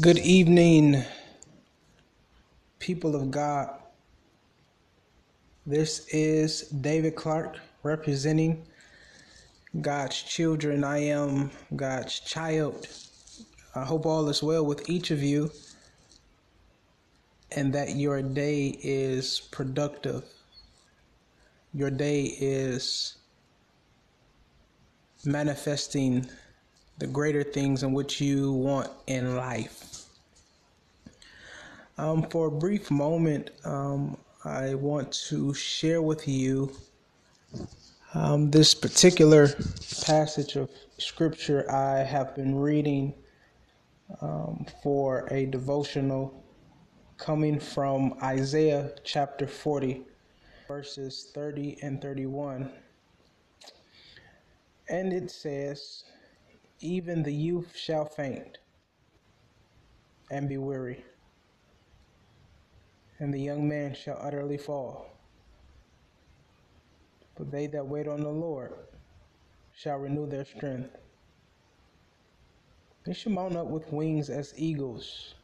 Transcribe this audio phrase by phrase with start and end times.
[0.00, 1.04] Good evening,
[2.80, 3.70] people of God.
[5.64, 8.66] This is David Clark representing
[9.80, 10.82] God's children.
[10.82, 12.88] I am God's child.
[13.76, 15.52] I hope all is well with each of you
[17.52, 20.24] and that your day is productive.
[21.72, 23.16] Your day is
[25.24, 26.28] manifesting
[26.98, 30.04] the greater things in which you want in life.
[31.98, 36.72] Um, for a brief moment, um, I want to share with you
[38.14, 39.48] um, this particular
[40.04, 43.14] passage of scripture I have been reading
[44.20, 46.44] um, for a devotional
[47.16, 50.02] coming from Isaiah chapter 40,
[50.68, 52.70] verses 30 and 31.
[54.88, 56.04] And it says,
[56.80, 58.58] even the youth shall faint
[60.30, 61.04] and be weary,
[63.18, 65.06] and the young man shall utterly fall.
[67.36, 68.72] But they that wait on the Lord
[69.72, 70.96] shall renew their strength.
[73.04, 75.34] They shall mount up with wings as eagles.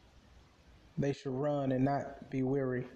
[0.97, 2.87] They shall run and not be weary,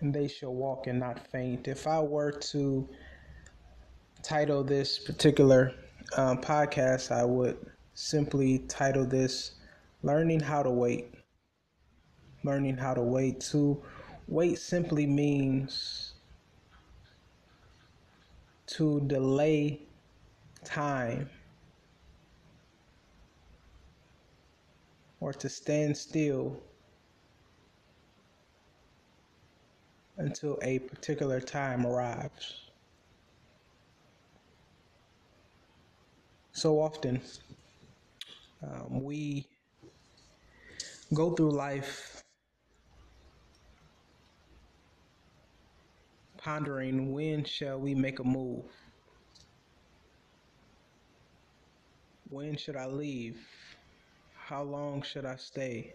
[0.00, 1.68] and they shall walk and not faint.
[1.68, 2.88] If I were to
[4.22, 5.72] title this particular
[6.16, 7.58] um, podcast, I would
[7.94, 9.52] simply title this
[10.02, 11.14] Learning How to Wait.
[12.44, 13.40] Learning how to wait.
[13.40, 13.82] To
[14.28, 16.14] wait simply means
[18.66, 19.80] to delay
[20.64, 21.28] time
[25.20, 26.62] or to stand still
[30.16, 32.67] until a particular time arrives.
[36.58, 37.20] So often
[38.64, 39.46] um, we
[41.14, 42.20] go through life
[46.36, 48.64] pondering when shall we make a move?
[52.28, 53.38] When should i leave?
[54.34, 55.94] How long should i stay?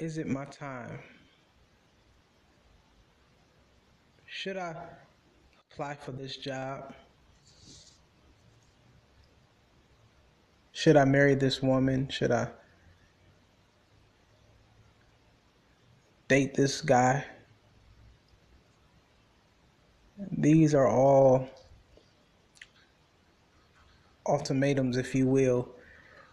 [0.00, 0.98] Is it my time?
[4.26, 4.74] Should i
[5.70, 6.92] apply for this job
[10.80, 12.08] Should I marry this woman?
[12.08, 12.48] Should I
[16.26, 17.22] date this guy?
[20.32, 21.50] These are all
[24.26, 25.68] ultimatums, if you will,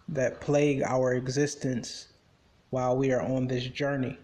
[0.08, 2.08] that plague our existence
[2.70, 4.18] while we are on this journey.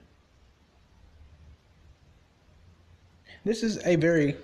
[3.44, 4.38] This is a very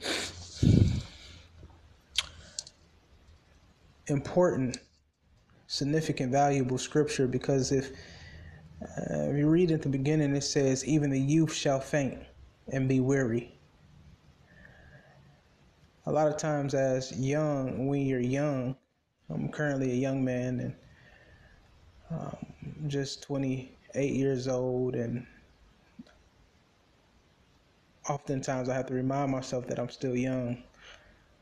[4.08, 4.78] important
[5.70, 7.92] significant, valuable scripture because if,
[8.82, 12.18] uh, you read at the beginning, it says, Even the youth shall faint
[12.74, 13.54] and be weary.
[16.08, 18.76] A lot of times, as young, when you're young,
[19.30, 20.76] I'm currently a young man and
[22.10, 22.38] um,
[22.88, 25.24] just 28 years old, and
[28.10, 30.64] oftentimes I have to remind myself that I'm still young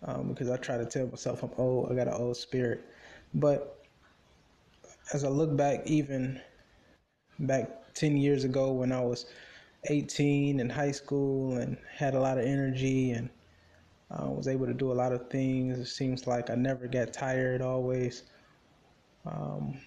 [0.03, 2.83] um, because I try to tell myself I'm old, I got an old spirit.
[3.33, 3.76] But
[5.13, 6.41] as I look back, even
[7.39, 9.25] back 10 years ago when I was
[9.85, 13.29] 18 in high school and had a lot of energy and
[14.11, 17.13] uh, was able to do a lot of things, it seems like I never got
[17.13, 18.23] tired, always
[19.25, 19.79] um,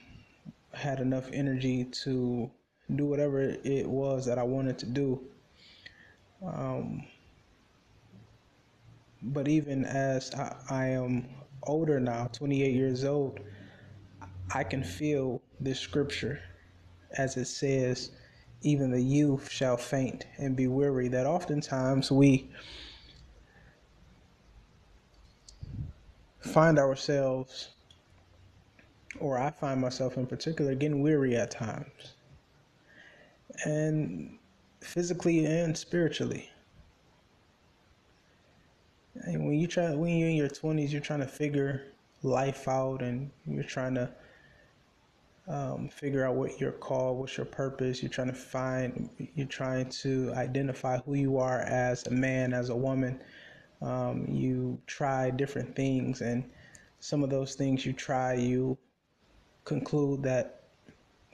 [0.73, 2.51] had enough energy to
[2.97, 5.21] do whatever it was that I wanted to do.
[6.45, 7.05] Um,
[9.23, 11.29] but even as I, I am
[11.65, 13.41] older now, 28 years old,
[14.53, 16.41] I can feel this scripture
[17.17, 18.13] as it says,
[18.63, 22.51] even the youth shall faint and be weary, that oftentimes we
[26.41, 27.71] find ourselves,
[29.19, 32.15] or I find myself in particular, getting weary at times,
[33.65, 34.39] and
[34.81, 36.49] physically and spiritually.
[39.23, 41.83] And when you try, when you're in your twenties, you're trying to figure
[42.23, 44.11] life out, and you're trying to
[45.49, 48.03] um, figure out what your call, what's your purpose.
[48.03, 52.71] You're trying to find, you're trying to identify who you are as a man, as
[52.71, 53.21] a woman.
[53.83, 56.45] Um, you try different things, and
[57.01, 58.79] some of those things you try, you
[59.65, 60.63] conclude that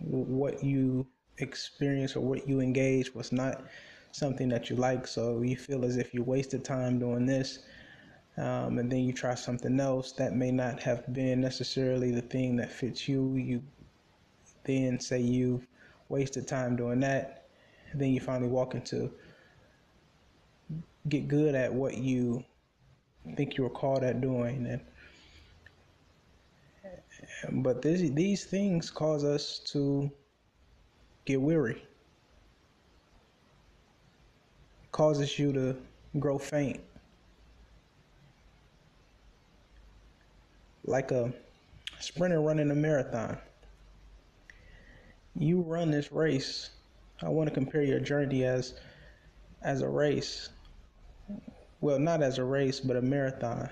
[0.00, 1.06] what you
[1.38, 3.64] experience or what you engage was not
[4.12, 5.06] something that you like.
[5.06, 7.60] So you feel as if you wasted time doing this.
[8.36, 12.56] um, and then you try something else that may not have been necessarily the thing
[12.56, 13.34] that fits you.
[13.36, 13.62] You
[14.66, 15.66] then say you've
[16.08, 17.48] wasted time doing that,
[17.94, 19.10] then you finally walk into
[21.08, 22.44] get good at what you
[23.36, 24.66] think you were called at doing.
[24.66, 24.80] And
[27.64, 30.10] but this, these things cause us to
[31.24, 31.82] get weary.
[34.92, 35.76] Causes you to
[36.18, 36.80] grow faint.
[40.84, 41.32] Like a
[42.00, 43.38] sprinter running a marathon.
[45.38, 46.70] You run this race.
[47.22, 48.74] I want to compare your journey as
[49.62, 50.48] as a race.
[51.80, 53.68] Well, not as a race, but a marathon.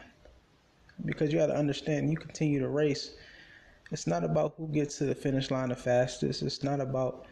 [1.04, 3.12] Because you got to understand, you continue to race.
[3.90, 6.42] It's not about who gets to the finish line the fastest.
[6.42, 7.26] It's not about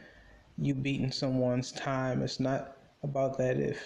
[0.58, 2.22] you beating someone's time.
[2.22, 3.82] It's not about that if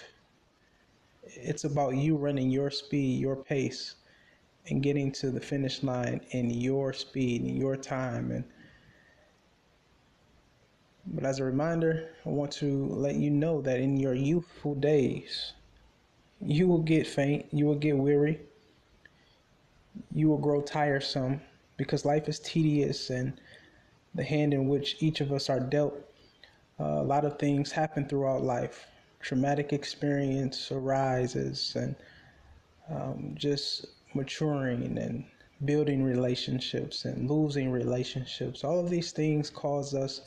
[1.23, 3.95] it's about you running your speed, your pace
[4.69, 8.43] and getting to the finish line in your speed and your time and
[11.17, 15.53] but as a reminder i want to let you know that in your youthful days
[16.39, 18.39] you will get faint you will get weary
[20.13, 21.41] you will grow tiresome
[21.75, 23.41] because life is tedious and
[24.13, 25.95] the hand in which each of us are dealt
[26.79, 28.85] uh, a lot of things happen throughout life
[29.19, 31.95] traumatic experience arises and
[32.89, 35.25] um, just maturing and
[35.65, 38.63] building relationships and losing relationships.
[38.63, 40.21] All of these things cause us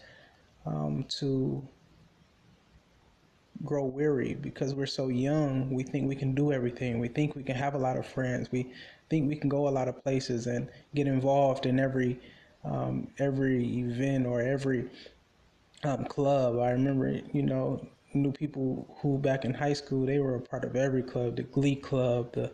[0.66, 1.66] um, to
[3.64, 5.70] grow weary because we're so young.
[5.70, 6.98] We think we can do everything.
[6.98, 8.50] We think we can have a lot of friends.
[8.50, 8.72] We
[9.08, 12.18] think we can go a lot of places and get involved in every
[12.64, 14.90] um, every event or every
[15.84, 16.58] um, club.
[16.58, 20.64] I remember, you know, knew people who back in high school they were a part
[20.64, 22.52] of every club, the Glee Club, the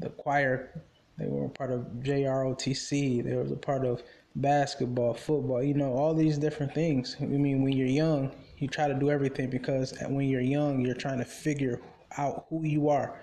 [0.00, 0.82] the choir.
[1.16, 3.22] They were a part of JROTC.
[3.22, 4.02] They were a part of
[4.36, 5.62] basketball, football.
[5.62, 7.16] You know, all these different things.
[7.20, 10.94] I mean, when you're young, you try to do everything because when you're young, you're
[10.94, 11.80] trying to figure
[12.18, 13.20] out who you are,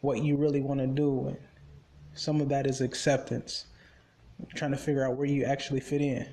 [0.00, 1.36] what you really want to do, and
[2.14, 3.66] some of that is acceptance.
[4.38, 6.28] You're trying to figure out where you actually fit in.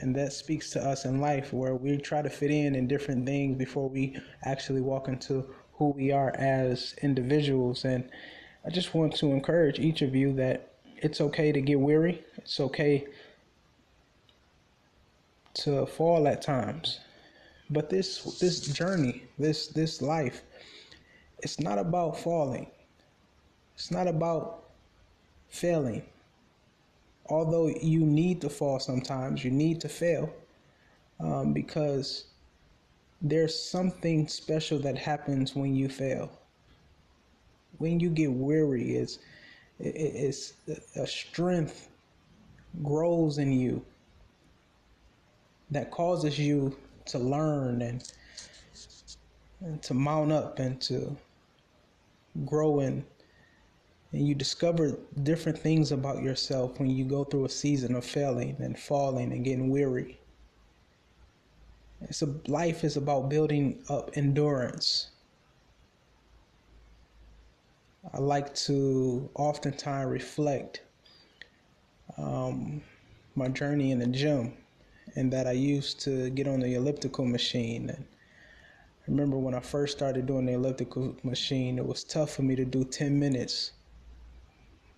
[0.00, 3.24] And that speaks to us in life where we try to fit in in different
[3.24, 7.84] things before we actually walk into who we are as individuals.
[7.84, 8.08] And
[8.66, 10.67] I just want to encourage each of you that
[11.02, 12.24] it's okay to get weary.
[12.36, 13.06] It's okay
[15.54, 17.00] to fall at times.
[17.70, 20.42] But this this journey, this this life,
[21.40, 22.70] it's not about falling.
[23.74, 24.64] It's not about
[25.48, 26.02] failing.
[27.26, 30.32] Although you need to fall sometimes, you need to fail
[31.20, 32.24] um, because
[33.20, 36.30] there's something special that happens when you fail
[37.78, 39.18] when you get weary, it's
[39.80, 40.54] it's
[40.96, 41.88] a strength
[42.82, 43.84] grows in you
[45.70, 46.76] that causes you
[47.06, 48.12] to learn and,
[49.60, 51.16] and to mount up and to
[52.44, 53.04] grow in
[54.12, 58.56] and you discover different things about yourself when you go through a season of failing
[58.58, 60.18] and falling and getting weary.
[62.00, 65.10] It's a life is about building up endurance
[68.12, 70.82] I like to oftentimes reflect
[72.16, 72.80] um,
[73.34, 74.54] my journey in the gym
[75.14, 77.90] and that I used to get on the elliptical machine.
[77.90, 82.42] And I remember when I first started doing the elliptical machine, it was tough for
[82.42, 83.72] me to do 10 minutes.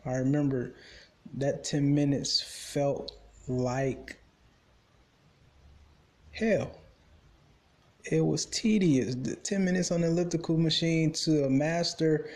[0.04, 0.74] I remember
[1.34, 3.12] that 10 minutes felt
[3.48, 4.18] like
[6.32, 6.70] hell.
[8.04, 9.14] It was tedious.
[9.14, 12.30] The 10 minutes on the elliptical machine to a master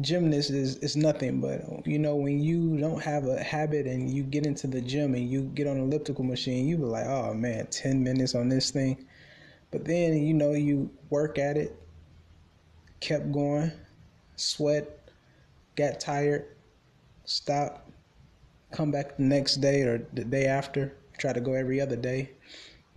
[0.00, 4.24] gymnast is, is nothing but you know when you don't have a habit and you
[4.24, 7.32] get into the gym and you get on an elliptical machine you be like oh
[7.32, 9.06] man 10 minutes on this thing.
[9.70, 11.78] But then you know you work at it
[13.00, 13.70] kept going
[14.34, 15.10] sweat
[15.76, 16.46] got tired
[17.24, 17.88] stop
[18.72, 22.30] come back the next day or the day after try to go every other day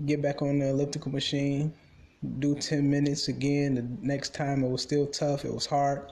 [0.05, 1.73] get back on the elliptical machine
[2.39, 6.11] do 10 minutes again the next time it was still tough it was hard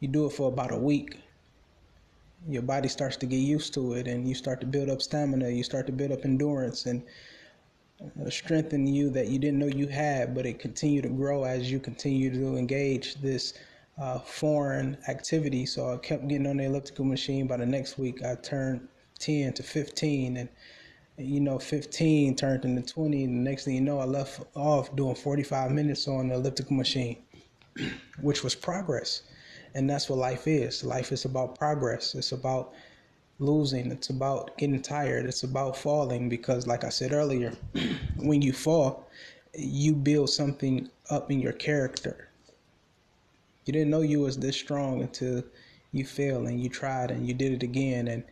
[0.00, 1.18] you do it for about a week
[2.48, 5.48] your body starts to get used to it and you start to build up stamina
[5.48, 7.02] you start to build up endurance and
[8.24, 11.44] a strength in you that you didn't know you had but it continued to grow
[11.44, 13.54] as you continue to engage this
[13.98, 15.66] uh, foreign activity.
[15.66, 17.46] So i kept getting on the elliptical machine.
[17.46, 18.88] By the next week i turned
[19.20, 20.48] 10 to 15 and
[21.16, 24.94] you know 15 turned into 20 and the next thing you know i left off
[24.96, 27.18] doing 45 minutes on the elliptical machine
[28.20, 29.22] which was progress
[29.74, 30.84] And that's what life is.
[30.84, 32.14] Life is about progress.
[32.14, 32.72] It's about
[33.38, 33.90] losing.
[33.90, 35.26] It's about getting tired.
[35.26, 37.52] It's about falling because, like I said earlier,
[38.18, 39.08] when you fall,
[39.56, 42.28] you build something up in your character.
[43.64, 45.42] You didn't know you was this strong until
[45.92, 48.24] you failed and you tried and you did it again and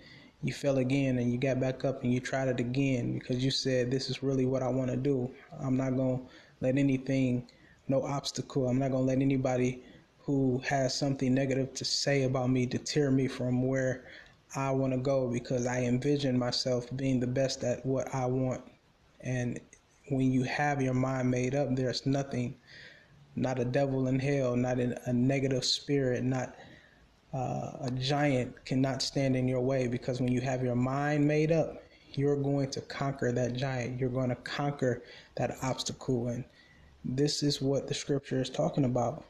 [0.43, 3.51] you fell again and you got back up and you tried it again because you
[3.51, 5.31] said this is really what I want to do.
[5.61, 6.25] I'm not going to
[6.61, 7.49] let anything
[7.89, 8.69] no obstacle.
[8.69, 9.83] I'm not going to let anybody
[10.25, 14.05] who has something negative to say about me deter me from where
[14.55, 18.63] I want to go because I envision myself being the best at what I want.
[19.21, 19.59] And
[20.11, 22.55] when you have your mind made up, there's nothing,
[23.35, 26.55] not a devil in hell, not a negative spirit, not
[27.33, 31.51] uh, a giant cannot stand in your way because when you have your mind made
[31.51, 33.99] up, you're going to conquer that giant.
[33.99, 35.03] You're going to conquer
[35.37, 36.29] that obstacle.
[36.29, 36.45] And
[37.05, 39.25] this is what the scripture is talking about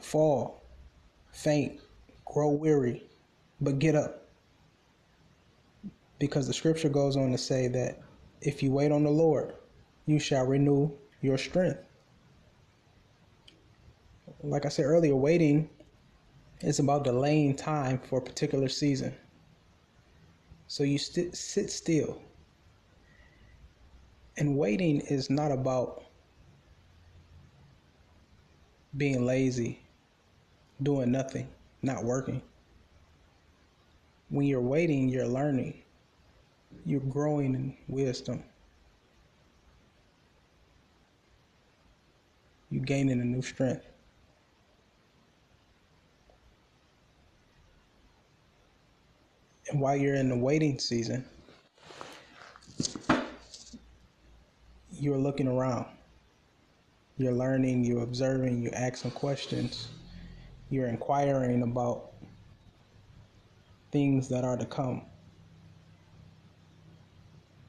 [0.00, 0.62] fall,
[1.32, 1.80] faint,
[2.24, 3.04] grow weary,
[3.60, 4.28] but get up.
[6.18, 8.00] Because the scripture goes on to say that
[8.40, 9.54] if you wait on the Lord,
[10.06, 11.80] you shall renew your strength.
[14.42, 15.70] Like I said earlier, waiting
[16.60, 19.14] is about delaying time for a particular season.
[20.66, 22.20] So you st- sit still.
[24.36, 26.04] And waiting is not about
[28.96, 29.83] being lazy,
[30.82, 31.48] doing nothing
[31.84, 32.42] not working.
[34.30, 35.82] When you're waiting, you're learning,
[36.84, 38.42] you're growing in wisdom,
[42.70, 43.86] you're gaining a new strength.
[49.70, 51.24] And while you're in the waiting season,
[54.92, 55.86] you're looking around.
[57.16, 59.88] You're learning, you're observing, you're asking questions
[60.74, 62.10] you're inquiring about
[63.92, 65.02] things that are to come.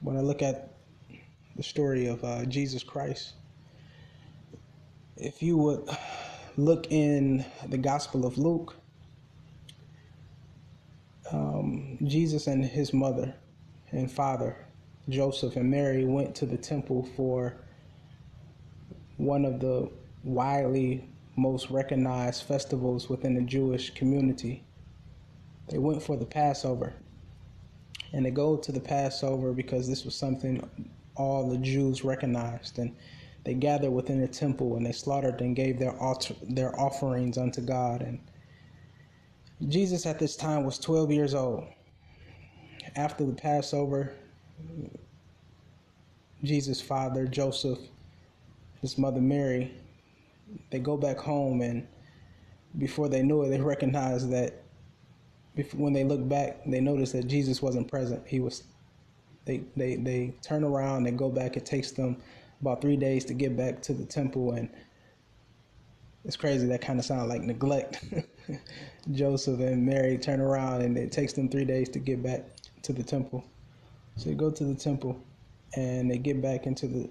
[0.00, 0.74] When I look at
[1.54, 3.34] the story of uh, Jesus Christ,
[5.16, 5.88] if you would
[6.56, 8.76] look in the Gospel of Luke,
[11.30, 13.32] um, Jesus and his mother
[13.92, 14.56] and father,
[15.08, 17.56] Joseph and Mary, went to the temple for
[19.16, 19.88] one of the
[20.24, 24.64] widely most recognized festivals within the Jewish community.
[25.68, 26.94] They went for the Passover.
[28.12, 30.68] And they go to the Passover because this was something
[31.16, 32.78] all the Jews recognized.
[32.78, 32.94] And
[33.44, 37.60] they gathered within the temple and they slaughtered and gave their, altar, their offerings unto
[37.60, 38.02] God.
[38.02, 38.18] And
[39.68, 41.64] Jesus at this time was 12 years old.
[42.94, 44.14] After the Passover,
[46.42, 47.78] Jesus' father, Joseph,
[48.80, 49.74] his mother Mary,
[50.70, 51.86] they go back home and
[52.78, 54.62] before they knew it, they recognized that
[55.74, 58.26] when they look back, they notice that Jesus wasn't present.
[58.26, 58.64] He was.
[59.46, 61.04] They they they turn around.
[61.04, 61.56] They go back.
[61.56, 62.18] It takes them
[62.60, 64.68] about three days to get back to the temple, and
[66.24, 66.66] it's crazy.
[66.66, 68.04] That kind of sounds like neglect.
[69.12, 72.44] Joseph and Mary turn around, and it takes them three days to get back
[72.82, 73.44] to the temple.
[74.16, 75.18] So they go to the temple,
[75.76, 77.08] and they get back into the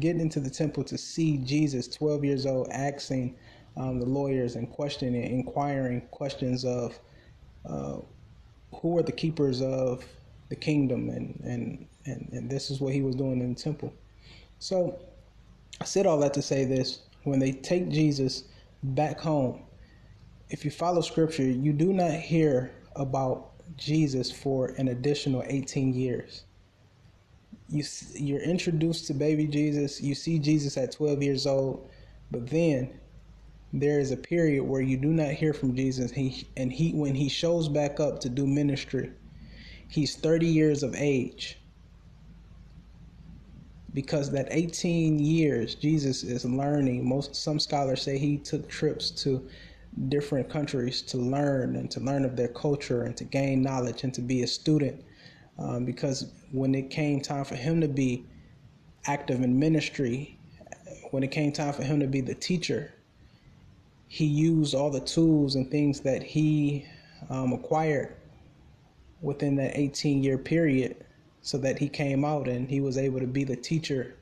[0.00, 3.36] get into the temple to see Jesus, 12 years old, asking
[3.76, 6.98] um, the lawyers and questioning, inquiring questions of
[7.68, 7.98] uh,
[8.74, 10.04] who are the keepers of
[10.48, 13.92] the kingdom, and, and and and this is what he was doing in the temple.
[14.58, 14.98] So
[15.80, 18.44] I said all that to say this: when they take Jesus
[18.82, 19.62] back home,
[20.48, 26.44] if you follow Scripture, you do not hear about Jesus for an additional 18 years
[27.70, 27.84] you
[28.14, 30.00] you're introduced to baby Jesus.
[30.00, 31.88] You see Jesus at 12 years old,
[32.30, 32.98] but then
[33.72, 36.10] there is a period where you do not hear from Jesus.
[36.10, 39.12] He and he when he shows back up to do ministry,
[39.88, 41.58] he's 30 years of age.
[43.92, 47.08] Because that 18 years Jesus is learning.
[47.08, 49.48] Most some scholars say he took trips to
[50.08, 54.14] different countries to learn and to learn of their culture and to gain knowledge and
[54.14, 55.04] to be a student
[55.60, 58.24] um, because when it came time for him to be
[59.06, 60.38] active in ministry,
[61.10, 62.92] when it came time for him to be the teacher,
[64.08, 66.84] he used all the tools and things that he
[67.28, 68.16] um, acquired
[69.20, 71.04] within that 18 year period
[71.42, 74.16] so that he came out and he was able to be the teacher,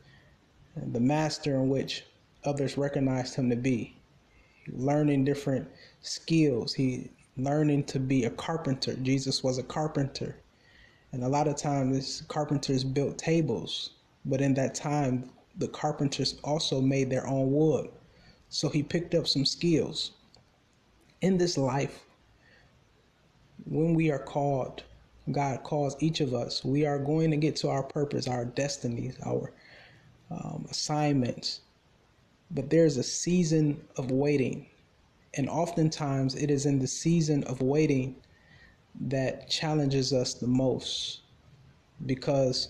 [0.76, 2.04] the master in which
[2.44, 3.96] others recognized him to be.
[4.72, 5.66] Learning different
[6.02, 8.94] skills, he learning to be a carpenter.
[8.96, 10.36] Jesus was a carpenter.
[11.12, 13.90] And a lot of times, carpenters built tables,
[14.24, 17.88] but in that time, the carpenters also made their own wood.
[18.48, 20.12] So he picked up some skills.
[21.20, 22.04] In this life,
[23.64, 24.82] when we are called,
[25.32, 29.16] God calls each of us, we are going to get to our purpose, our destinies,
[29.26, 29.52] our
[30.30, 31.60] um, assignments.
[32.50, 34.66] But there's a season of waiting.
[35.34, 38.16] And oftentimes it is in the season of waiting
[39.00, 41.20] that challenges us the most
[42.06, 42.68] because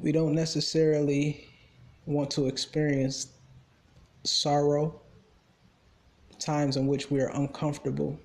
[0.00, 1.48] we don't necessarily
[2.06, 3.28] want to experience
[4.24, 5.00] sorrow,
[6.38, 8.18] times in which we are uncomfortable,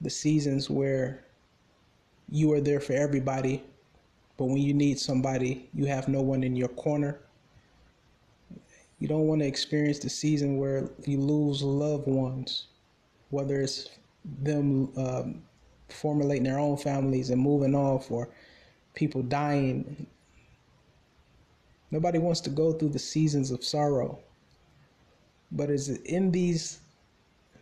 [0.00, 1.24] the seasons where
[2.30, 3.62] you are there for everybody,
[4.36, 7.20] but when you need somebody, you have no one in your corner.
[8.98, 12.68] You don't want to experience the season where you lose loved ones,
[13.30, 13.88] whether it's
[14.24, 15.42] them um,
[15.88, 18.28] formulating their own families and moving off or
[18.94, 20.06] people dying.
[21.90, 24.18] Nobody wants to go through the seasons of sorrow.
[25.52, 26.80] But it's in these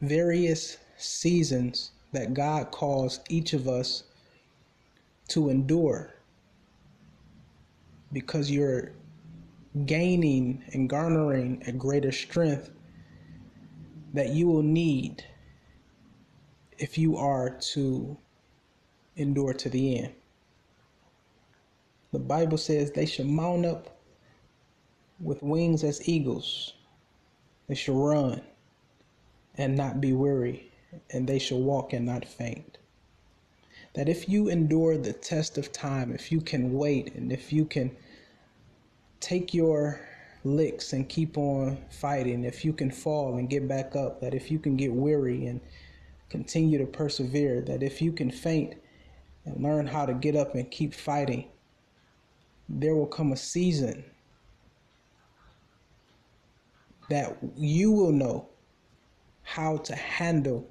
[0.00, 4.04] various seasons that God calls each of us
[5.28, 6.14] to endure
[8.12, 8.92] because you're
[9.87, 12.71] gaining and garnering a greater strength
[14.12, 15.25] that you will need
[16.79, 18.17] if you are to
[19.17, 20.12] endure to the end.
[22.12, 23.99] The Bible says they shall mount up
[25.21, 26.75] with wings as eagles.
[27.69, 28.43] They shall run
[29.57, 30.73] and not be weary,
[31.11, 32.79] and they shall walk and not faint.
[33.95, 37.64] That if you endure the test of time, if you can wait, and if you
[37.64, 37.95] can
[39.21, 40.00] take your
[40.45, 44.50] licks and keep on fighting, if you can fall and get back up, that if
[44.50, 45.61] you can get weary and
[46.33, 48.75] continue to persevere, that if you can faint
[49.45, 51.47] and learn how to get up and keep fighting,
[52.71, 54.03] there will come a season
[57.11, 58.49] that you will know
[59.43, 60.67] how to handle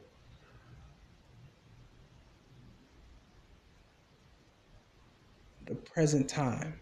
[5.67, 6.73] the present time.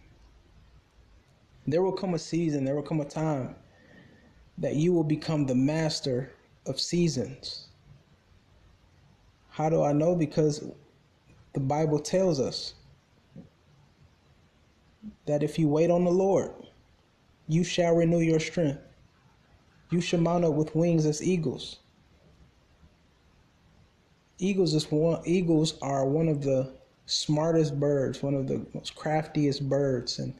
[1.67, 3.55] There will come a season, there will come a time
[4.57, 6.31] that you will become the master
[6.65, 7.68] of seasons.
[9.59, 10.15] How do I know?
[10.15, 10.63] Because
[11.53, 12.75] the Bible tells us
[15.25, 16.53] that if you wait on the Lord,
[17.49, 18.79] you shall renew your strength.
[19.89, 21.79] You shall mount up with wings as eagles.
[24.37, 26.71] Eagles is one eagles are one of the
[27.05, 30.33] smartest birds, one of the most craftiest birds and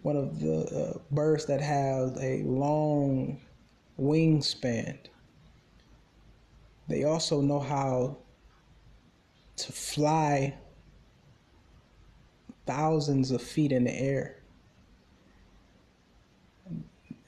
[0.00, 3.38] one of the uh, birds that have a long
[4.00, 4.96] wingspan.
[6.88, 8.16] They also know how
[9.56, 10.54] to fly
[12.66, 14.36] thousands of feet in the air.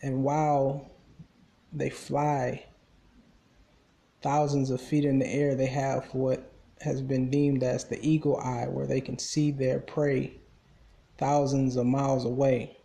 [0.03, 0.91] And while
[1.73, 2.65] they fly
[4.23, 8.39] thousands of feet in the air, they have what has been deemed as the eagle
[8.39, 10.33] eye, where they can see their prey
[11.19, 12.79] thousands of miles away.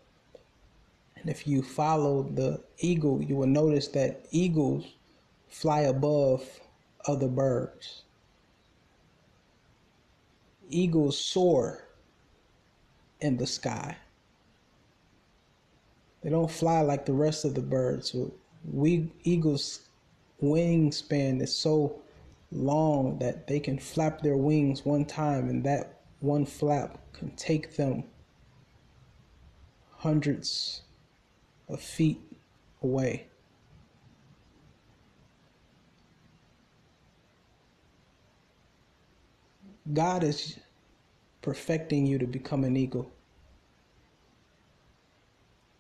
[1.16, 4.86] And if you follow the eagle, you will notice that eagles
[5.48, 6.60] fly above
[7.08, 8.04] other birds.
[10.70, 11.88] Eagles soar
[13.22, 13.98] in the sky.
[16.22, 18.16] They don't fly like the rest of the birds.
[18.72, 19.82] We eagles'
[20.42, 22.02] wingspan is so
[22.52, 27.76] long that they can flap their wings one time, and that one flap can take
[27.76, 28.04] them
[29.92, 30.82] hundreds
[31.70, 32.22] of feet
[32.82, 33.28] away.
[39.94, 40.60] God is
[41.42, 43.12] perfecting you to become an eagle.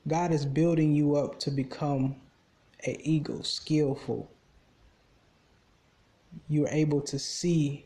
[0.07, 2.15] God is building you up to become
[2.85, 4.29] an eagle, skillful.
[6.47, 7.85] You're able to see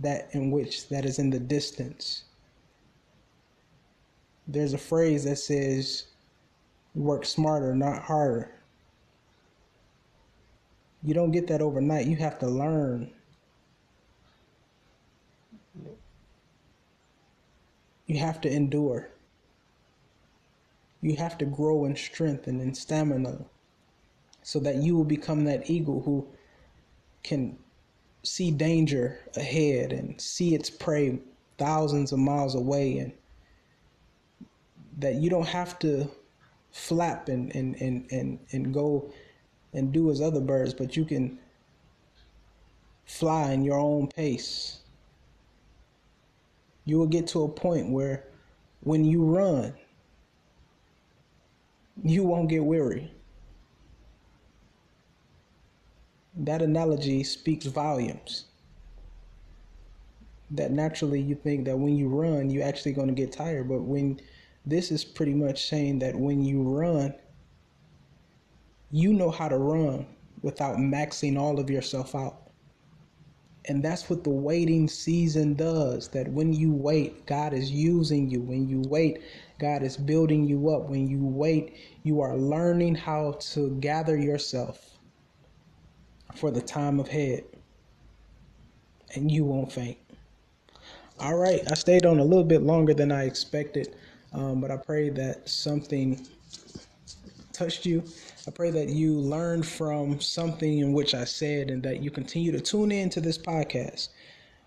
[0.00, 2.24] that in which that is in the distance.
[4.46, 6.08] There's a phrase that says,
[6.94, 8.50] work smarter, not harder.
[11.02, 12.06] You don't get that overnight.
[12.06, 13.10] You have to learn
[18.06, 19.10] You have to endure.
[21.00, 23.44] You have to grow in strength and in stamina
[24.42, 26.26] so that you will become that eagle who
[27.22, 27.56] can
[28.22, 31.18] see danger ahead and see its prey
[31.58, 33.12] thousands of miles away and
[34.98, 36.10] that you don't have to
[36.70, 39.10] flap and, and, and, and, and go
[39.72, 41.38] and do as other birds, but you can
[43.06, 44.80] fly in your own pace
[46.84, 48.24] you will get to a point where
[48.80, 49.74] when you run,
[52.02, 53.10] you won't get weary.
[56.36, 58.46] That analogy speaks volumes.
[60.50, 63.68] That naturally you think that when you run, you're actually going to get tired.
[63.68, 64.20] But when
[64.66, 67.14] this is pretty much saying that when you run,
[68.90, 70.06] you know how to run
[70.42, 72.43] without maxing all of yourself out.
[73.66, 76.08] And that's what the waiting season does.
[76.08, 78.40] That when you wait, God is using you.
[78.42, 79.22] When you wait,
[79.60, 80.88] God is building you up.
[80.90, 84.98] When you wait, you are learning how to gather yourself
[86.34, 87.44] for the time of head.
[89.14, 89.98] And you won't faint.
[91.20, 93.96] All right, I stayed on a little bit longer than I expected,
[94.34, 96.26] um, but I pray that something
[97.52, 98.04] touched you.
[98.46, 102.52] I pray that you learn from something in which I said and that you continue
[102.52, 104.08] to tune in to this podcast.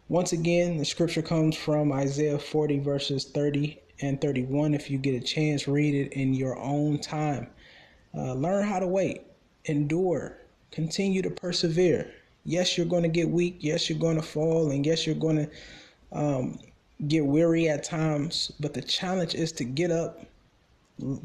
[0.09, 4.73] Once again, the scripture comes from Isaiah 40, verses 30 and 31.
[4.73, 7.47] If you get a chance, read it in your own time.
[8.15, 9.21] Uh, learn how to wait,
[9.65, 10.37] endure,
[10.71, 12.11] continue to persevere.
[12.45, 13.57] Yes, you're going to get weak.
[13.59, 14.71] Yes, you're going to fall.
[14.71, 15.49] And yes, you're going to
[16.17, 16.59] um,
[17.07, 18.51] get weary at times.
[18.59, 20.25] But the challenge is to get up,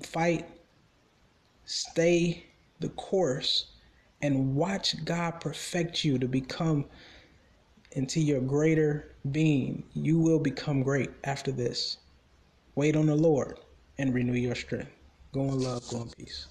[0.02, 0.46] fight,
[1.64, 2.46] stay
[2.80, 3.66] the course,
[4.20, 6.84] and watch God perfect you to become
[7.92, 9.84] into your greater being.
[9.94, 11.98] You will become great after this.
[12.74, 13.58] Wait on the Lord
[13.98, 14.90] and renew your strength.
[15.32, 16.48] Go in love, go in peace.